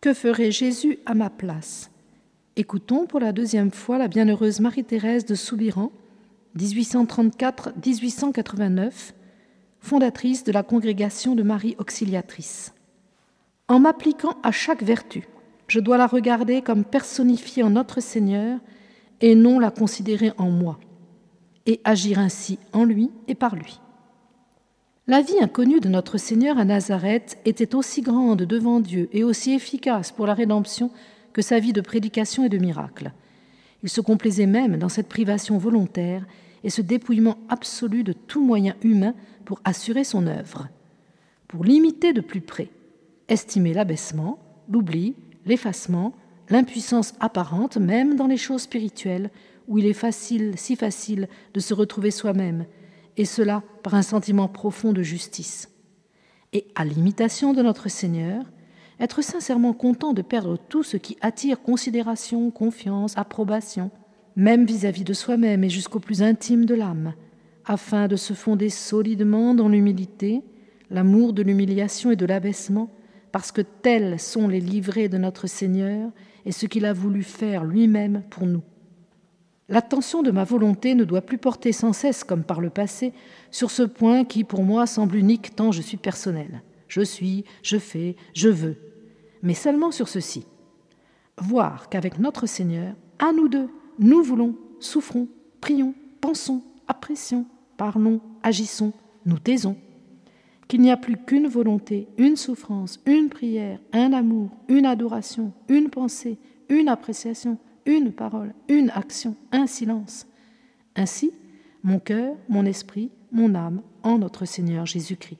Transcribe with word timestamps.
Que 0.00 0.14
ferait 0.14 0.50
Jésus 0.50 0.98
à 1.04 1.12
ma 1.12 1.28
place? 1.28 1.90
Écoutons 2.56 3.04
pour 3.04 3.20
la 3.20 3.32
deuxième 3.32 3.70
fois 3.70 3.98
la 3.98 4.08
bienheureuse 4.08 4.60
Marie-Thérèse 4.60 5.26
de 5.26 5.34
Soubiran, 5.34 5.92
1834-1889, 6.56 9.12
fondatrice 9.78 10.42
de 10.42 10.52
la 10.52 10.62
congrégation 10.62 11.34
de 11.34 11.42
Marie 11.42 11.76
Auxiliatrice. 11.78 12.72
En 13.68 13.78
m'appliquant 13.78 14.38
à 14.42 14.52
chaque 14.52 14.82
vertu, 14.82 15.28
je 15.66 15.80
dois 15.80 15.98
la 15.98 16.06
regarder 16.06 16.62
comme 16.62 16.84
personnifiée 16.84 17.62
en 17.62 17.68
notre 17.68 18.00
Seigneur 18.00 18.58
et 19.20 19.34
non 19.34 19.58
la 19.58 19.70
considérer 19.70 20.32
en 20.38 20.48
moi, 20.48 20.80
et 21.66 21.82
agir 21.84 22.18
ainsi 22.18 22.58
en 22.72 22.84
lui 22.84 23.10
et 23.28 23.34
par 23.34 23.54
lui. 23.54 23.82
La 25.10 25.22
vie 25.22 25.40
inconnue 25.40 25.80
de 25.80 25.88
notre 25.88 26.18
Seigneur 26.18 26.56
à 26.56 26.64
Nazareth 26.64 27.36
était 27.44 27.74
aussi 27.74 28.00
grande 28.00 28.42
devant 28.42 28.78
Dieu 28.78 29.08
et 29.12 29.24
aussi 29.24 29.52
efficace 29.52 30.12
pour 30.12 30.24
la 30.24 30.34
rédemption 30.34 30.92
que 31.32 31.42
sa 31.42 31.58
vie 31.58 31.72
de 31.72 31.80
prédication 31.80 32.44
et 32.44 32.48
de 32.48 32.58
miracle. 32.58 33.10
Il 33.82 33.88
se 33.88 34.00
complaisait 34.00 34.46
même 34.46 34.76
dans 34.76 34.88
cette 34.88 35.08
privation 35.08 35.58
volontaire 35.58 36.24
et 36.62 36.70
ce 36.70 36.80
dépouillement 36.80 37.38
absolu 37.48 38.04
de 38.04 38.12
tout 38.12 38.40
moyen 38.40 38.76
humain 38.84 39.16
pour 39.46 39.60
assurer 39.64 40.04
son 40.04 40.28
œuvre. 40.28 40.68
Pour 41.48 41.64
l'imiter 41.64 42.12
de 42.12 42.20
plus 42.20 42.40
près, 42.40 42.68
estimer 43.26 43.74
l'abaissement, 43.74 44.38
l'oubli, 44.70 45.16
l'effacement, 45.44 46.14
l'impuissance 46.50 47.14
apparente 47.18 47.78
même 47.78 48.14
dans 48.14 48.28
les 48.28 48.36
choses 48.36 48.62
spirituelles, 48.62 49.30
où 49.66 49.76
il 49.76 49.86
est 49.86 49.92
facile, 49.92 50.52
si 50.54 50.76
facile, 50.76 51.28
de 51.52 51.58
se 51.58 51.74
retrouver 51.74 52.12
soi-même, 52.12 52.64
et 53.20 53.26
cela 53.26 53.62
par 53.82 53.94
un 53.96 54.02
sentiment 54.02 54.48
profond 54.48 54.94
de 54.94 55.02
justice. 55.02 55.68
Et 56.54 56.66
à 56.74 56.86
l'imitation 56.86 57.52
de 57.52 57.60
notre 57.60 57.90
Seigneur, 57.90 58.46
être 58.98 59.20
sincèrement 59.20 59.74
content 59.74 60.14
de 60.14 60.22
perdre 60.22 60.56
tout 60.56 60.82
ce 60.82 60.96
qui 60.96 61.18
attire 61.20 61.60
considération, 61.60 62.50
confiance, 62.50 63.18
approbation, 63.18 63.90
même 64.36 64.64
vis-à-vis 64.64 65.04
de 65.04 65.12
soi-même 65.12 65.64
et 65.64 65.68
jusqu'au 65.68 66.00
plus 66.00 66.22
intime 66.22 66.64
de 66.64 66.74
l'âme, 66.74 67.12
afin 67.66 68.08
de 68.08 68.16
se 68.16 68.32
fonder 68.32 68.70
solidement 68.70 69.52
dans 69.52 69.68
l'humilité, 69.68 70.40
l'amour 70.88 71.34
de 71.34 71.42
l'humiliation 71.42 72.10
et 72.10 72.16
de 72.16 72.24
l'abaissement, 72.24 72.88
parce 73.32 73.52
que 73.52 73.60
tels 73.60 74.18
sont 74.18 74.48
les 74.48 74.60
livrets 74.60 75.10
de 75.10 75.18
notre 75.18 75.46
Seigneur 75.46 76.10
et 76.46 76.52
ce 76.52 76.64
qu'il 76.64 76.86
a 76.86 76.94
voulu 76.94 77.22
faire 77.22 77.64
lui-même 77.64 78.22
pour 78.30 78.46
nous. 78.46 78.62
L'attention 79.70 80.24
de 80.24 80.32
ma 80.32 80.42
volonté 80.42 80.96
ne 80.96 81.04
doit 81.04 81.20
plus 81.20 81.38
porter 81.38 81.70
sans 81.70 81.92
cesse, 81.92 82.24
comme 82.24 82.42
par 82.42 82.60
le 82.60 82.70
passé, 82.70 83.12
sur 83.52 83.70
ce 83.70 83.84
point 83.84 84.24
qui 84.24 84.42
pour 84.42 84.64
moi 84.64 84.84
semble 84.86 85.14
unique 85.14 85.54
tant 85.54 85.70
je 85.70 85.80
suis 85.80 85.96
personnel. 85.96 86.62
Je 86.88 87.02
suis, 87.02 87.44
je 87.62 87.78
fais, 87.78 88.16
je 88.34 88.48
veux, 88.48 88.76
mais 89.42 89.54
seulement 89.54 89.92
sur 89.92 90.08
ceci. 90.08 90.44
Voir 91.38 91.88
qu'avec 91.88 92.18
notre 92.18 92.46
Seigneur, 92.46 92.94
à 93.20 93.32
nous 93.32 93.48
deux, 93.48 93.68
nous 94.00 94.24
voulons, 94.24 94.56
souffrons, 94.80 95.28
prions, 95.60 95.94
pensons, 96.20 96.62
apprécions, 96.88 97.46
parlons, 97.76 98.20
agissons, 98.42 98.92
nous 99.24 99.38
taisons 99.38 99.76
qu'il 100.66 100.80
n'y 100.80 100.90
a 100.90 100.96
plus 100.96 101.16
qu'une 101.16 101.46
volonté, 101.46 102.08
une 102.16 102.36
souffrance, 102.36 103.00
une 103.06 103.28
prière, 103.28 103.78
un 103.92 104.12
amour, 104.12 104.50
une 104.68 104.86
adoration, 104.86 105.52
une 105.68 105.90
pensée, 105.90 106.38
une 106.68 106.88
appréciation, 106.88 107.58
une 107.90 108.12
parole, 108.12 108.54
une 108.68 108.90
action, 108.90 109.34
un 109.52 109.66
silence. 109.66 110.26
Ainsi, 110.94 111.32
mon 111.82 111.98
cœur, 111.98 112.36
mon 112.48 112.64
esprit, 112.64 113.10
mon 113.32 113.54
âme 113.54 113.82
en 114.02 114.18
notre 114.18 114.44
Seigneur 114.44 114.86
Jésus-Christ. 114.86 115.38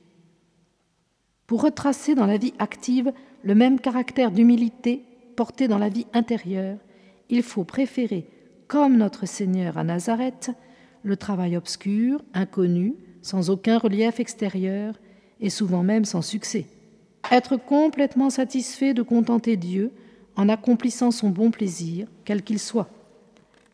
Pour 1.47 1.63
retracer 1.63 2.13
dans 2.13 2.25
la 2.25 2.37
vie 2.37 2.53
active 2.59 3.11
le 3.43 3.55
même 3.55 3.79
caractère 3.79 4.31
d'humilité 4.31 5.03
porté 5.35 5.67
dans 5.67 5.77
la 5.77 5.89
vie 5.89 6.07
intérieure, 6.13 6.77
il 7.29 7.43
faut 7.43 7.63
préférer, 7.63 8.27
comme 8.67 8.97
notre 8.97 9.25
Seigneur 9.25 9.77
à 9.77 9.83
Nazareth, 9.83 10.51
le 11.03 11.17
travail 11.17 11.57
obscur, 11.57 12.21
inconnu, 12.33 12.95
sans 13.21 13.49
aucun 13.49 13.77
relief 13.77 14.19
extérieur, 14.19 14.99
et 15.39 15.49
souvent 15.49 15.83
même 15.83 16.05
sans 16.05 16.21
succès. 16.21 16.67
Être 17.31 17.57
complètement 17.57 18.29
satisfait 18.29 18.93
de 18.93 19.01
contenter 19.01 19.57
Dieu 19.57 19.91
en 20.35 20.49
accomplissant 20.49 21.11
son 21.11 21.29
bon 21.29 21.51
plaisir, 21.51 22.07
quel 22.25 22.43
qu'il 22.43 22.59
soit. 22.59 22.89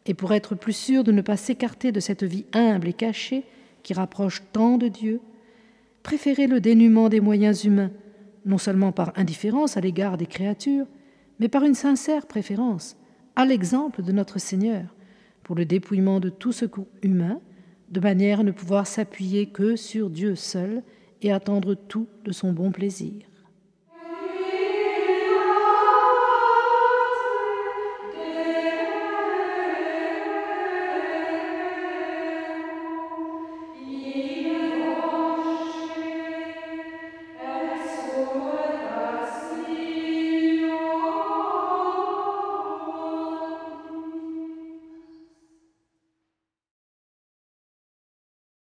Et 0.06 0.14
pour 0.14 0.34
être 0.34 0.56
plus 0.56 0.76
sûr 0.76 1.04
de 1.04 1.12
ne 1.12 1.22
pas 1.22 1.38
s'écarter 1.38 1.92
de 1.92 2.00
cette 2.00 2.24
vie 2.24 2.46
humble 2.54 2.88
et 2.88 2.94
cachée 2.94 3.44
qui 3.84 3.94
rapproche 3.94 4.42
tant 4.52 4.78
de 4.78 4.88
Dieu, 4.88 5.22
préférer 6.04 6.48
le 6.48 6.62
dénuement 6.62 7.10
des 7.10 7.20
moyens 7.20 7.64
humains, 7.64 7.92
non 8.46 8.58
seulement 8.58 8.92
par 8.92 9.12
indifférence 9.18 9.78
à 9.78 9.82
l'égard 9.82 10.18
des 10.18 10.26
créatures, 10.26 10.86
mais 11.40 11.50
par 11.50 11.64
une 11.64 11.76
sincère 11.76 12.26
préférence, 12.26 12.96
à 13.36 13.46
l'exemple 13.46 14.02
de 14.02 14.12
notre 14.12 14.40
Seigneur, 14.40 14.96
pour 15.44 15.56
le 15.56 15.66
dépouillement 15.66 16.20
de 16.20 16.30
tout 16.30 16.52
secours 16.52 16.88
humain, 17.02 17.40
de 17.90 18.00
manière 18.00 18.42
à 18.42 18.44
ne 18.44 18.52
pouvoir 18.52 18.88
s'appuyer 18.88 19.48
que 19.48 19.76
sur 19.76 20.10
Dieu 20.10 20.36
seul 20.36 20.84
et 21.22 21.32
attendre 21.32 21.76
tout 21.76 22.08
de 22.26 22.32
son 22.32 22.52
bon 22.52 22.72
plaisir. 22.72 23.14